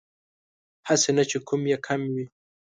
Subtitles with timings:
[0.87, 2.25] هسې نه چې کوم يې کم وي